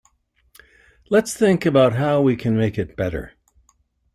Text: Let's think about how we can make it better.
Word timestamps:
Let's 1.11 1.37
think 1.37 1.63
about 1.63 1.93
how 1.93 2.21
we 2.21 2.35
can 2.35 2.57
make 2.57 2.79
it 2.79 2.95
better. 2.95 3.33